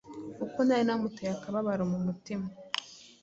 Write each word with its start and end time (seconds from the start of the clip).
kuko 0.41 0.57
nari 0.65 0.83
namuteye 0.87 1.31
akababaro 1.37 1.83
mu 1.91 1.99
mutima. 2.05 2.47